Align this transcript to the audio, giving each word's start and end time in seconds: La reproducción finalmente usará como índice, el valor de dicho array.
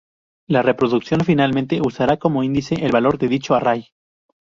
La 0.47 0.63
reproducción 0.63 1.21
finalmente 1.23 1.79
usará 1.79 2.17
como 2.17 2.41
índice, 2.43 2.73
el 2.83 2.91
valor 2.91 3.19
de 3.19 3.27
dicho 3.27 3.53
array. 3.53 3.89